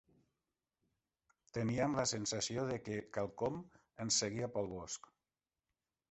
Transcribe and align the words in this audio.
Teníem 1.57 1.97
la 1.99 2.05
sensació 2.11 2.63
de 2.69 2.77
què 2.87 2.97
quelcom 3.17 3.59
ens 4.05 4.17
seguia 4.23 4.49
pels 4.55 4.73
bosc. 4.73 5.11